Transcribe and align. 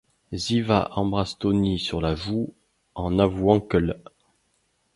Ziva 0.33 0.89
embrasse 0.95 1.35
Tony 1.37 1.77
sur 1.77 2.01
la 2.01 2.15
joue 2.15 2.55
en 2.95 3.19
avouant 3.19 3.59
que 3.59 3.77
l'. 3.77 4.01